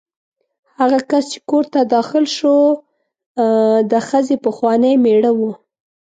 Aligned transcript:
هغه 0.79 0.99
کس 1.09 1.23
چې 1.31 1.39
کور 1.49 1.63
ته 1.73 1.79
داخل 1.95 2.25
شو 2.37 2.55
د 3.91 3.93
ښځې 4.07 4.35
پخوانی 4.45 4.93
مېړه 5.03 5.31
و. 5.37 5.39